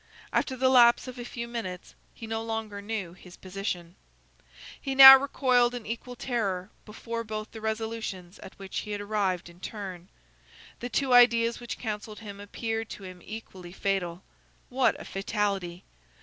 After 0.33 0.55
the 0.57 0.67
lapse 0.69 1.07
of 1.07 1.19
a 1.19 1.23
few 1.23 1.47
minutes 1.47 1.93
he 2.15 2.25
no 2.25 2.41
longer 2.41 2.81
knew 2.81 3.13
his 3.13 3.37
position. 3.37 3.93
He 4.81 4.95
now 4.95 5.15
recoiled 5.15 5.75
in 5.75 5.85
equal 5.85 6.15
terror 6.15 6.71
before 6.87 7.23
both 7.23 7.51
the 7.51 7.61
resolutions 7.61 8.39
at 8.39 8.57
which 8.57 8.79
he 8.79 8.93
had 8.93 8.99
arrived 9.01 9.47
in 9.47 9.59
turn. 9.59 10.09
The 10.79 10.89
two 10.89 11.13
ideas 11.13 11.59
which 11.59 11.77
counselled 11.77 12.17
him 12.21 12.39
appeared 12.39 12.89
to 12.89 13.03
him 13.03 13.21
equally 13.23 13.73
fatal. 13.73 14.23
What 14.69 14.99
a 14.99 15.05
fatality! 15.05 15.83